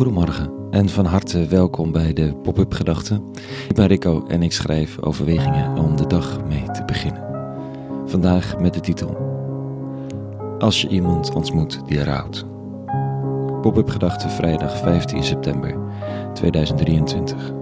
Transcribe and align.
Goedemorgen 0.00 0.50
en 0.70 0.88
van 0.88 1.04
harte 1.04 1.46
welkom 1.46 1.92
bij 1.92 2.12
de 2.12 2.34
Pop-up 2.34 2.72
Gedachten. 2.72 3.24
Ik 3.68 3.74
ben 3.74 3.86
Rico 3.86 4.26
en 4.26 4.42
ik 4.42 4.52
schrijf 4.52 5.00
overwegingen 5.00 5.78
om 5.78 5.96
de 5.96 6.06
dag 6.06 6.44
mee 6.44 6.70
te 6.70 6.84
beginnen. 6.84 7.22
Vandaag 8.06 8.58
met 8.58 8.74
de 8.74 8.80
titel 8.80 9.16
Als 10.58 10.80
je 10.80 10.88
iemand 10.88 11.34
ontmoet 11.34 11.80
die 11.86 12.04
rouwt. 12.04 12.46
Pop-up 13.60 13.88
Gedachten 13.88 14.30
vrijdag 14.30 14.78
15 14.78 15.22
september 15.22 15.76
2023. 16.34 17.52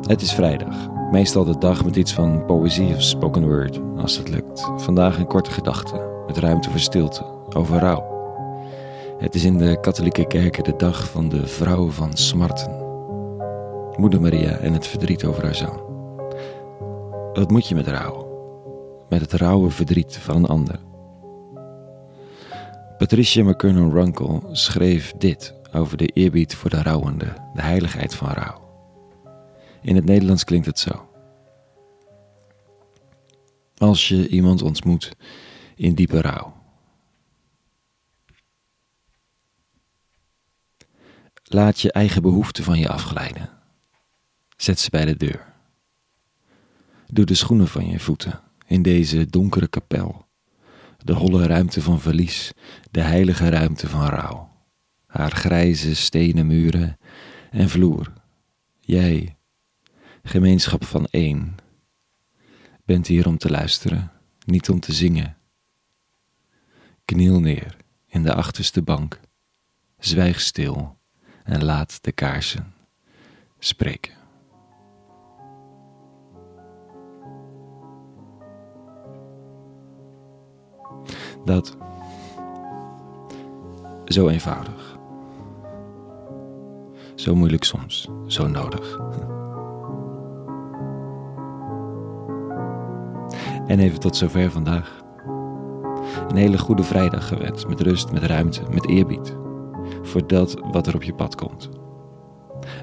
Het 0.00 0.22
is 0.22 0.32
vrijdag, 0.32 0.76
meestal 1.10 1.44
de 1.44 1.58
dag 1.58 1.84
met 1.84 1.96
iets 1.96 2.14
van 2.14 2.46
poëzie 2.46 2.94
of 2.94 3.02
spoken 3.02 3.46
word, 3.46 3.80
als 3.96 4.16
het 4.16 4.28
lukt. 4.28 4.70
Vandaag 4.76 5.18
een 5.18 5.26
korte 5.26 5.50
gedachte 5.50 6.13
ruimte 6.38 6.70
voor 6.70 6.80
stilte, 6.80 7.24
over 7.56 7.78
rouw. 7.78 8.12
Het 9.18 9.34
is 9.34 9.44
in 9.44 9.58
de 9.58 9.80
katholieke 9.80 10.26
kerken 10.26 10.64
de 10.64 10.76
dag 10.76 11.10
van 11.10 11.28
de 11.28 11.46
vrouw 11.46 11.90
van 11.90 12.16
smarten. 12.16 12.82
Moeder 13.96 14.20
Maria 14.20 14.56
en 14.56 14.72
het 14.72 14.86
verdriet 14.86 15.24
over 15.24 15.44
haar 15.44 15.54
zoon. 15.54 15.82
Wat 17.32 17.50
moet 17.50 17.68
je 17.68 17.74
met 17.74 17.86
rouw? 17.86 18.22
Met 19.08 19.20
het 19.20 19.32
rauwe 19.32 19.70
verdriet 19.70 20.16
van 20.16 20.36
een 20.36 20.46
ander. 20.46 20.78
Patricia 22.98 23.44
McKernan 23.44 23.92
Runkle 23.92 24.40
schreef 24.52 25.12
dit 25.18 25.54
over 25.72 25.96
de 25.96 26.06
eerbied 26.06 26.54
voor 26.54 26.70
de 26.70 26.82
rouwende, 26.82 27.32
de 27.54 27.62
heiligheid 27.62 28.14
van 28.14 28.28
rouw. 28.28 28.62
In 29.82 29.96
het 29.96 30.04
Nederlands 30.04 30.44
klinkt 30.44 30.66
het 30.66 30.78
zo. 30.78 31.08
Als 33.76 34.08
je 34.08 34.28
iemand 34.28 34.62
ontmoet 34.62 35.16
in 35.76 35.94
diepe 35.94 36.20
rouw. 36.20 36.62
Laat 41.44 41.80
je 41.80 41.92
eigen 41.92 42.22
behoeften 42.22 42.64
van 42.64 42.78
je 42.78 42.88
afglijden. 42.88 43.50
Zet 44.56 44.80
ze 44.80 44.90
bij 44.90 45.04
de 45.04 45.16
deur. 45.16 45.52
Doe 47.06 47.24
de 47.24 47.34
schoenen 47.34 47.68
van 47.68 47.86
je 47.86 48.00
voeten 48.00 48.40
in 48.66 48.82
deze 48.82 49.26
donkere 49.26 49.68
kapel. 49.68 50.26
De 50.98 51.12
holle 51.12 51.46
ruimte 51.46 51.82
van 51.82 52.00
verlies, 52.00 52.52
de 52.90 53.00
heilige 53.00 53.48
ruimte 53.48 53.88
van 53.88 54.06
rouw. 54.06 54.50
Haar 55.06 55.30
grijze 55.30 55.94
stenen 55.94 56.46
muren 56.46 56.98
en 57.50 57.68
vloer. 57.68 58.12
Jij, 58.80 59.36
gemeenschap 60.22 60.84
van 60.84 61.06
één, 61.06 61.56
bent 62.84 63.06
hier 63.06 63.26
om 63.26 63.38
te 63.38 63.50
luisteren, 63.50 64.12
niet 64.46 64.68
om 64.68 64.80
te 64.80 64.92
zingen. 64.92 65.36
Kniel 67.14 67.40
neer 67.40 67.76
in 68.06 68.22
de 68.22 68.34
achterste 68.34 68.82
bank, 68.82 69.20
zwijg 69.98 70.40
stil 70.40 70.98
en 71.44 71.64
laat 71.64 72.04
de 72.04 72.12
kaarsen 72.12 72.74
spreken. 73.58 74.12
Dat 81.44 81.76
zo 84.04 84.28
eenvoudig. 84.28 84.98
Zo 87.14 87.34
moeilijk 87.34 87.64
soms, 87.64 88.08
zo 88.26 88.46
nodig. 88.46 88.98
En 93.66 93.78
even 93.78 94.00
tot 94.00 94.16
zover 94.16 94.50
vandaag. 94.50 95.03
Een 96.28 96.36
hele 96.36 96.58
goede 96.58 96.82
vrijdag 96.82 97.28
gewenst, 97.28 97.68
met 97.68 97.80
rust, 97.80 98.12
met 98.12 98.22
ruimte, 98.22 98.60
met 98.70 98.88
eerbied. 98.88 99.36
Voor 100.02 100.26
dat 100.26 100.56
wat 100.70 100.86
er 100.86 100.94
op 100.94 101.02
je 101.02 101.14
pad 101.14 101.34
komt. 101.34 101.68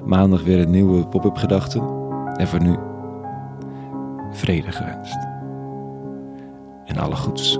Maandag 0.04 0.42
weer 0.42 0.58
een 0.58 0.70
nieuwe 0.70 1.06
pop-up 1.06 1.36
gedachte. 1.36 1.78
En 2.36 2.48
voor 2.48 2.62
nu, 2.62 2.76
vrede 4.30 4.72
gewenst. 4.72 5.18
En 6.84 6.96
alle 6.96 7.16
goeds. 7.16 7.58